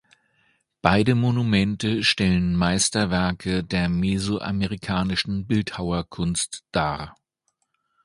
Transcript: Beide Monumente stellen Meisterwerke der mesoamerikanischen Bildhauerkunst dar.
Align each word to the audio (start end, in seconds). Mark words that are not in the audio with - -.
Beide 0.81 1.13
Monumente 1.13 2.03
stellen 2.03 2.55
Meisterwerke 2.55 3.63
der 3.63 3.87
mesoamerikanischen 3.87 5.45
Bildhauerkunst 5.45 6.63
dar. 6.71 7.15